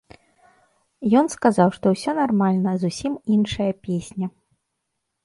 Ён 1.19 1.25
сказаў, 1.33 1.69
што 1.77 1.85
ўсё 1.95 2.11
нармальна, 2.21 2.69
зусім 2.85 3.13
іншая 3.37 3.69
песня. 3.89 4.27